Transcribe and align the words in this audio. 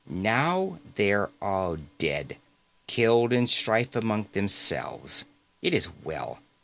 Now 0.09 0.79
they 0.95 1.11
are 1.13 1.29
all 1.39 1.77
dead, 1.99 2.37
killed 2.87 3.31
in 3.31 3.45
strife 3.45 3.95
among 3.95 4.29
themselves. 4.33 5.25
It 5.61 5.75
is 5.75 5.89
well. 6.03 6.39